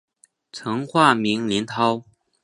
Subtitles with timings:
[0.51, 2.03] 曾化名林涛。